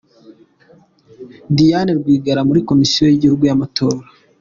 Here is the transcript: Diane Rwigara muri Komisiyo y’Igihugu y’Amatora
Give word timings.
Diane 1.55 1.91
Rwigara 1.99 2.41
muri 2.47 2.59
Komisiyo 2.69 3.03
y’Igihugu 3.07 3.43
y’Amatora 3.49 4.01